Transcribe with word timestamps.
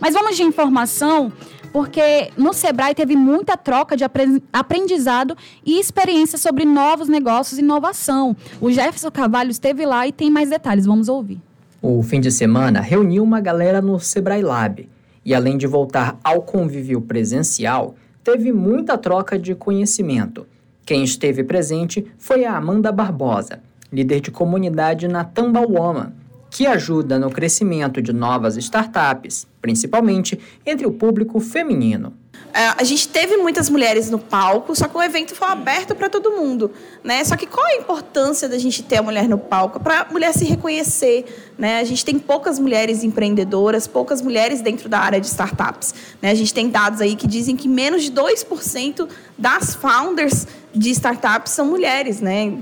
Mas 0.00 0.14
vamos 0.14 0.36
de 0.36 0.42
informação, 0.42 1.32
porque 1.72 2.30
no 2.36 2.52
Sebrae 2.52 2.94
teve 2.94 3.16
muita 3.16 3.56
troca 3.56 3.96
de 3.96 4.04
aprendizado 4.52 5.36
e 5.64 5.78
experiência 5.78 6.38
sobre 6.38 6.64
novos 6.64 7.08
negócios 7.08 7.58
e 7.58 7.62
inovação. 7.62 8.36
O 8.60 8.70
Jefferson 8.70 9.10
Carvalho 9.10 9.50
esteve 9.50 9.84
lá 9.84 10.06
e 10.06 10.12
tem 10.12 10.30
mais 10.30 10.50
detalhes. 10.50 10.86
Vamos 10.86 11.08
ouvir. 11.08 11.40
O 11.82 12.02
fim 12.02 12.20
de 12.20 12.30
semana 12.30 12.80
reuniu 12.80 13.22
uma 13.22 13.40
galera 13.40 13.80
no 13.80 13.98
Sebrae 14.00 14.42
Lab. 14.42 14.88
E 15.24 15.34
além 15.34 15.58
de 15.58 15.66
voltar 15.66 16.18
ao 16.24 16.42
convívio 16.42 17.00
presencial, 17.00 17.96
teve 18.24 18.52
muita 18.52 18.96
troca 18.96 19.38
de 19.38 19.54
conhecimento. 19.54 20.46
Quem 20.86 21.04
esteve 21.04 21.44
presente 21.44 22.06
foi 22.18 22.44
a 22.44 22.56
Amanda 22.56 22.90
Barbosa, 22.90 23.60
líder 23.92 24.20
de 24.20 24.30
comunidade 24.30 25.06
na 25.06 25.22
Tambauama, 25.22 26.14
que 26.50 26.66
ajuda 26.66 27.18
no 27.18 27.30
crescimento 27.30 28.00
de 28.00 28.12
novas 28.12 28.56
startups, 28.56 29.46
principalmente 29.60 30.38
entre 30.64 30.86
o 30.86 30.92
público 30.92 31.40
feminino. 31.40 32.12
É, 32.52 32.72
a 32.78 32.82
gente 32.82 33.08
teve 33.08 33.36
muitas 33.36 33.68
mulheres 33.68 34.10
no 34.10 34.18
palco, 34.18 34.74
só 34.74 34.88
que 34.88 34.96
o 34.96 35.02
evento 35.02 35.34
foi 35.34 35.48
aberto 35.48 35.94
para 35.94 36.08
todo 36.08 36.32
mundo, 36.32 36.70
né? 37.04 37.22
Só 37.22 37.36
que 37.36 37.46
qual 37.46 37.64
a 37.66 37.74
importância 37.74 38.48
da 38.48 38.56
gente 38.58 38.82
ter 38.82 38.96
a 38.96 39.02
mulher 39.02 39.28
no 39.28 39.38
palco? 39.38 39.78
Para 39.78 40.00
a 40.00 40.12
mulher 40.12 40.32
se 40.32 40.44
reconhecer, 40.44 41.52
né? 41.58 41.78
A 41.78 41.84
gente 41.84 42.04
tem 42.04 42.18
poucas 42.18 42.58
mulheres 42.58 43.04
empreendedoras, 43.04 43.86
poucas 43.86 44.22
mulheres 44.22 44.62
dentro 44.62 44.88
da 44.88 44.98
área 44.98 45.20
de 45.20 45.26
startups, 45.26 45.94
né? 46.22 46.30
A 46.30 46.34
gente 46.34 46.54
tem 46.54 46.70
dados 46.70 47.00
aí 47.00 47.16
que 47.16 47.26
dizem 47.26 47.54
que 47.54 47.68
menos 47.68 48.04
de 48.04 48.12
2% 48.12 49.08
das 49.36 49.74
founders 49.74 50.46
de 50.78 50.90
startups 50.90 51.52
são 51.52 51.66
mulheres, 51.66 52.20
né? 52.20 52.52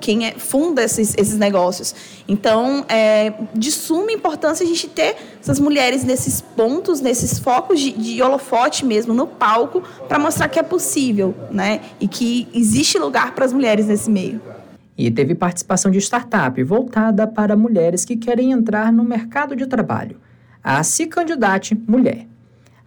Quem 0.00 0.26
é, 0.26 0.32
funda 0.32 0.82
esses, 0.82 1.14
esses 1.16 1.36
negócios. 1.38 1.94
Então, 2.26 2.84
é 2.88 3.32
de 3.54 3.70
suma 3.70 4.10
importância 4.10 4.64
a 4.64 4.66
gente 4.66 4.88
ter 4.88 5.16
essas 5.40 5.60
mulheres 5.60 6.02
nesses 6.02 6.40
pontos, 6.40 7.00
nesses 7.00 7.38
focos 7.38 7.78
de, 7.78 7.92
de 7.92 8.20
holofote 8.20 8.84
mesmo, 8.84 9.14
no 9.14 9.26
palco, 9.26 9.82
para 10.08 10.18
mostrar 10.18 10.48
que 10.48 10.58
é 10.58 10.62
possível, 10.62 11.34
né? 11.50 11.80
E 12.00 12.08
que 12.08 12.48
existe 12.52 12.98
lugar 12.98 13.34
para 13.34 13.44
as 13.44 13.52
mulheres 13.52 13.86
nesse 13.86 14.10
meio. 14.10 14.40
E 14.98 15.10
teve 15.10 15.34
participação 15.34 15.90
de 15.90 15.98
startup 15.98 16.60
voltada 16.64 17.26
para 17.26 17.56
mulheres 17.56 18.04
que 18.04 18.16
querem 18.16 18.50
entrar 18.50 18.92
no 18.92 19.04
mercado 19.04 19.54
de 19.54 19.66
trabalho. 19.66 20.18
A 20.62 20.82
Se 20.82 21.06
Candidate 21.06 21.74
Mulher. 21.86 22.26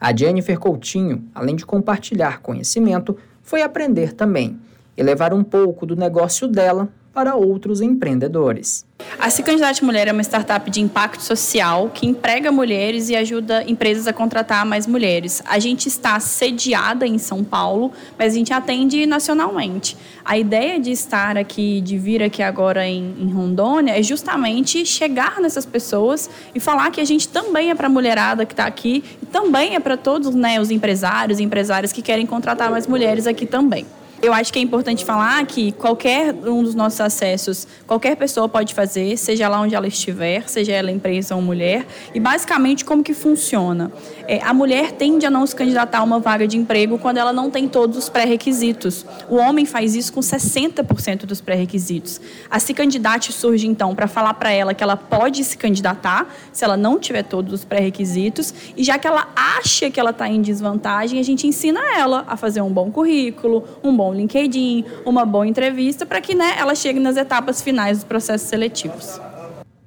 A 0.00 0.14
Jennifer 0.14 0.58
Coutinho, 0.58 1.24
além 1.32 1.54
de 1.54 1.64
compartilhar 1.64 2.40
conhecimento, 2.40 3.16
foi 3.40 3.62
aprender 3.62 4.12
também 4.12 4.58
e 4.96 5.02
levar 5.02 5.32
um 5.32 5.42
pouco 5.42 5.86
do 5.86 5.96
negócio 5.96 6.46
dela 6.48 6.88
para 7.12 7.34
outros 7.34 7.80
empreendedores. 7.80 8.86
A 9.18 9.28
Se 9.28 9.42
Candidate 9.42 9.84
Mulher 9.84 10.08
é 10.08 10.12
uma 10.12 10.22
startup 10.22 10.70
de 10.70 10.80
impacto 10.80 11.20
social 11.20 11.90
que 11.92 12.06
emprega 12.06 12.50
mulheres 12.50 13.10
e 13.10 13.16
ajuda 13.16 13.62
empresas 13.68 14.06
a 14.06 14.12
contratar 14.12 14.64
mais 14.64 14.86
mulheres. 14.86 15.42
A 15.44 15.58
gente 15.58 15.88
está 15.88 16.18
sediada 16.18 17.06
em 17.06 17.18
São 17.18 17.44
Paulo, 17.44 17.92
mas 18.18 18.32
a 18.32 18.36
gente 18.36 18.52
atende 18.52 19.04
nacionalmente. 19.04 19.96
A 20.24 20.38
ideia 20.38 20.80
de 20.80 20.90
estar 20.90 21.36
aqui, 21.36 21.80
de 21.80 21.98
vir 21.98 22.22
aqui 22.22 22.42
agora 22.42 22.86
em, 22.86 23.14
em 23.18 23.30
Rondônia, 23.30 23.98
é 23.98 24.02
justamente 24.02 24.86
chegar 24.86 25.40
nessas 25.40 25.66
pessoas 25.66 26.30
e 26.54 26.60
falar 26.60 26.90
que 26.90 27.00
a 27.00 27.04
gente 27.04 27.28
também 27.28 27.70
é 27.70 27.74
para 27.74 27.88
a 27.88 27.90
mulherada 27.90 28.46
que 28.46 28.54
está 28.54 28.64
aqui 28.64 29.04
e 29.22 29.26
também 29.26 29.74
é 29.74 29.80
para 29.80 29.96
todos 29.96 30.34
né, 30.34 30.60
os 30.60 30.70
empresários 30.70 31.38
e 31.38 31.42
empresárias 31.42 31.92
que 31.92 32.00
querem 32.00 32.24
contratar 32.24 32.70
mais 32.70 32.86
mulheres 32.86 33.26
aqui 33.26 33.44
também. 33.44 33.84
Eu 34.22 34.32
acho 34.32 34.52
que 34.52 34.58
é 34.60 34.62
importante 34.62 35.04
falar 35.04 35.44
que 35.46 35.72
qualquer 35.72 36.32
um 36.32 36.62
dos 36.62 36.76
nossos 36.76 37.00
acessos, 37.00 37.66
qualquer 37.88 38.14
pessoa 38.14 38.48
pode 38.48 38.72
fazer, 38.72 39.16
seja 39.16 39.48
lá 39.48 39.60
onde 39.60 39.74
ela 39.74 39.88
estiver, 39.88 40.48
seja 40.48 40.70
ela 40.70 40.92
empresa 40.92 41.34
ou 41.34 41.42
mulher. 41.42 41.84
E 42.14 42.20
basicamente 42.20 42.84
como 42.84 43.02
que 43.02 43.14
funciona? 43.14 43.90
É, 44.28 44.40
a 44.44 44.54
mulher 44.54 44.92
tende 44.92 45.26
a 45.26 45.30
não 45.30 45.44
se 45.44 45.56
candidatar 45.56 45.98
a 45.98 46.02
uma 46.04 46.20
vaga 46.20 46.46
de 46.46 46.56
emprego 46.56 47.00
quando 47.00 47.16
ela 47.16 47.32
não 47.32 47.50
tem 47.50 47.66
todos 47.66 47.98
os 47.98 48.08
pré-requisitos. 48.08 49.04
O 49.28 49.34
homem 49.34 49.66
faz 49.66 49.96
isso 49.96 50.12
com 50.12 50.20
60% 50.20 51.26
dos 51.26 51.40
pré-requisitos. 51.40 52.20
A 52.48 52.60
se 52.60 52.72
candidate 52.72 53.32
surge 53.32 53.66
então 53.66 53.92
para 53.92 54.06
falar 54.06 54.34
para 54.34 54.52
ela 54.52 54.72
que 54.72 54.84
ela 54.84 54.96
pode 54.96 55.42
se 55.42 55.58
candidatar 55.58 56.32
se 56.52 56.64
ela 56.64 56.76
não 56.76 56.96
tiver 56.96 57.24
todos 57.24 57.52
os 57.52 57.64
pré-requisitos 57.64 58.54
e 58.76 58.84
já 58.84 59.00
que 59.00 59.08
ela 59.08 59.32
acha 59.34 59.90
que 59.90 59.98
ela 59.98 60.10
está 60.10 60.28
em 60.28 60.40
desvantagem, 60.40 61.18
a 61.18 61.24
gente 61.24 61.44
ensina 61.44 61.80
ela 61.96 62.24
a 62.28 62.36
fazer 62.36 62.60
um 62.60 62.70
bom 62.72 62.88
currículo, 62.88 63.64
um 63.82 63.96
bom 63.96 64.11
LinkedIn, 64.14 64.84
uma 65.04 65.24
boa 65.24 65.46
entrevista 65.46 66.04
para 66.06 66.20
que 66.20 66.34
né, 66.34 66.54
ela 66.58 66.74
chegue 66.74 67.00
nas 67.00 67.16
etapas 67.16 67.62
finais 67.62 67.98
dos 67.98 68.04
processos 68.04 68.48
seletivos. 68.48 69.20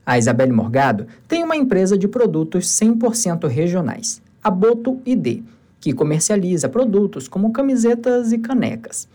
A 0.06 0.18
Isabelle 0.18 0.52
Morgado 0.52 1.08
tem 1.28 1.44
uma 1.44 1.56
empresa 1.56 1.98
de 1.98 2.08
produtos 2.08 2.66
100% 2.68 3.48
regionais, 3.48 4.22
a 4.44 4.52
Boto 4.52 5.02
ID, 5.06 5.42
que 5.80 5.94
comercializa 5.94 6.70
produtos 6.70 7.28
como 7.28 7.52
camisetas 7.52 8.32
e 8.32 8.38
canecas. 8.38 9.08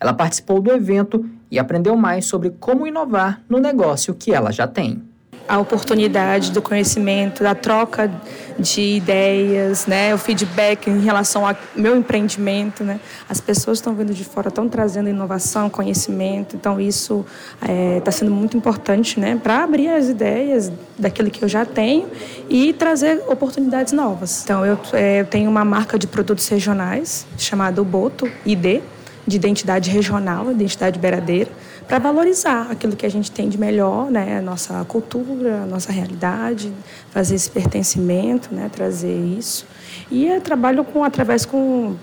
Ela 0.00 0.14
participou 0.14 0.60
do 0.60 0.70
evento 0.70 1.28
e 1.50 1.58
aprendeu 1.58 1.96
mais 1.96 2.24
sobre 2.26 2.50
como 2.50 2.86
inovar 2.86 3.42
no 3.48 3.58
negócio 3.58 4.14
que 4.14 4.32
ela 4.32 4.50
já 4.50 4.66
tem 4.66 5.02
a 5.48 5.58
oportunidade 5.58 6.52
do 6.52 6.60
conhecimento, 6.60 7.42
da 7.42 7.54
troca 7.54 8.10
de 8.58 8.96
ideias, 8.96 9.86
né, 9.86 10.14
o 10.14 10.18
feedback 10.18 10.90
em 10.90 11.00
relação 11.00 11.46
ao 11.46 11.56
meu 11.74 11.96
empreendimento, 11.96 12.84
né, 12.84 13.00
as 13.28 13.40
pessoas 13.40 13.78
estão 13.78 13.94
vindo 13.94 14.12
de 14.12 14.24
fora, 14.24 14.48
estão 14.48 14.68
trazendo 14.68 15.08
inovação, 15.08 15.70
conhecimento, 15.70 16.54
então 16.54 16.78
isso 16.78 17.24
está 17.62 17.72
é, 17.72 18.00
tá 18.00 18.10
sendo 18.10 18.30
muito 18.30 18.56
importante, 18.56 19.18
né, 19.18 19.40
para 19.42 19.64
abrir 19.64 19.88
as 19.88 20.08
ideias 20.08 20.70
daquilo 20.98 21.30
que 21.30 21.42
eu 21.42 21.48
já 21.48 21.64
tenho 21.64 22.08
e 22.48 22.74
trazer 22.74 23.22
oportunidades 23.26 23.92
novas. 23.92 24.42
Então 24.44 24.66
eu, 24.66 24.78
é, 24.92 25.22
eu 25.22 25.24
tenho 25.24 25.50
uma 25.50 25.64
marca 25.64 25.98
de 25.98 26.06
produtos 26.06 26.46
regionais 26.48 27.26
chamada 27.38 27.82
Boto 27.82 28.30
ID, 28.44 28.82
de 29.26 29.36
identidade 29.36 29.90
regional, 29.90 30.50
identidade 30.50 30.98
beiradeira 30.98 31.50
para 31.88 31.98
valorizar 31.98 32.70
aquilo 32.70 32.94
que 32.94 33.06
a 33.06 33.08
gente 33.08 33.32
tem 33.32 33.48
de 33.48 33.56
melhor, 33.58 34.10
né, 34.10 34.42
nossa 34.42 34.84
cultura, 34.84 35.64
nossa 35.64 35.90
realidade, 35.90 36.70
fazer 37.10 37.34
esse 37.34 37.50
pertencimento, 37.50 38.54
né, 38.54 38.70
trazer 38.70 39.16
isso. 39.16 39.66
E 40.10 40.26
eu 40.26 40.40
trabalho 40.40 40.84
com 40.84 41.02
através 41.02 41.46
com 41.46 41.96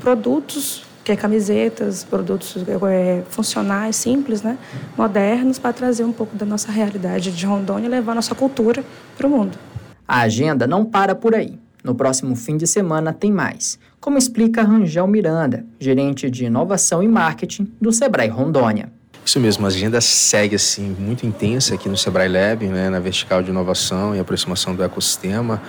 produtos 0.00 0.82
que 1.04 1.12
é 1.12 1.16
camisetas, 1.16 2.04
produtos 2.04 2.56
é, 2.90 3.22
funcionais, 3.28 3.96
simples, 3.96 4.42
né, 4.42 4.58
modernos, 4.96 5.58
para 5.58 5.72
trazer 5.72 6.04
um 6.04 6.12
pouco 6.12 6.34
da 6.34 6.44
nossa 6.46 6.72
realidade 6.72 7.30
de 7.30 7.46
Rondônia 7.46 7.86
e 7.86 7.90
levar 7.90 8.14
nossa 8.14 8.34
cultura 8.34 8.82
para 9.16 9.26
o 9.26 9.30
mundo. 9.30 9.58
A 10.06 10.20
agenda 10.20 10.66
não 10.66 10.84
para 10.84 11.14
por 11.14 11.34
aí. 11.34 11.58
No 11.84 11.94
próximo 11.94 12.34
fim 12.34 12.56
de 12.56 12.66
semana 12.66 13.12
tem 13.12 13.32
mais, 13.32 13.78
como 14.00 14.18
explica 14.18 14.62
Rangel 14.62 15.06
Miranda, 15.06 15.64
gerente 15.78 16.28
de 16.28 16.46
inovação 16.46 17.02
e 17.02 17.08
marketing 17.08 17.72
do 17.80 17.92
Sebrae 17.92 18.28
Rondônia. 18.28 18.97
Isso 19.24 19.38
mesmo, 19.38 19.66
a 19.66 19.68
agenda 19.68 20.00
segue 20.00 20.56
assim 20.56 20.96
muito 20.98 21.26
intensa 21.26 21.74
aqui 21.74 21.88
no 21.88 21.96
Sebrae 21.96 22.28
Lab, 22.28 22.66
né, 22.66 22.88
na 22.88 22.98
vertical 22.98 23.42
de 23.42 23.50
inovação 23.50 24.16
e 24.16 24.18
aproximação 24.18 24.74
do 24.74 24.82
ecossistema. 24.82 25.60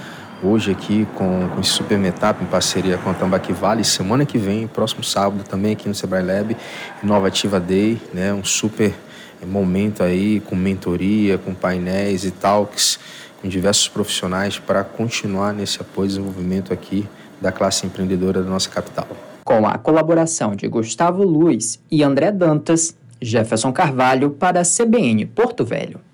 Hoje 0.42 0.72
aqui 0.72 1.06
com, 1.16 1.50
com 1.50 1.60
esse 1.60 1.72
Super 1.72 1.98
Metap 1.98 2.42
em 2.42 2.48
parceria 2.48 2.98
com 2.98 3.10
a 3.10 3.14
Tambaqui 3.14 3.52
Vale, 3.52 3.84
semana 3.84 4.26
que 4.26 4.38
vem, 4.38 4.68
próximo 4.68 5.04
sábado 5.04 5.44
também 5.44 5.74
aqui 5.74 5.90
no 5.90 5.94
Sebrae 5.94 6.24
Lab, 6.24 6.56
Inovativa 7.04 7.60
Day, 7.60 8.02
né, 8.14 8.34
um 8.34 8.44
super 8.44 8.94
momento 9.46 10.04
aí 10.04 10.40
com 10.40 10.56
mentoria, 10.56 11.38
com 11.38 11.54
painéis 11.54 12.24
e 12.24 12.32
talks 12.32 13.00
com 13.42 13.48
diversos 13.48 13.88
profissionais 13.88 14.60
para 14.60 14.84
continuar 14.84 15.54
nesse 15.54 15.82
apoio 15.82 16.06
e 16.06 16.10
desenvolvimento 16.10 16.74
aqui 16.74 17.08
da 17.42 17.52
classe 17.52 17.86
empreendedora 17.86 18.44
da 18.44 18.50
nossa 18.50 18.70
capital. 18.70 19.08
Com 19.46 19.66
a 19.66 19.78
colaboração 19.78 20.56
de 20.56 20.68
Gustavo 20.68 21.24
Luiz 21.24 21.80
e 21.90 22.04
André 22.04 22.32
Dantas, 22.32 22.96
Jefferson 23.22 23.72
Carvalho 23.72 24.32
para 24.32 24.62
a 24.62 24.66
CBN 24.66 25.26
Porto 25.26 25.66
Velho. 25.66 26.09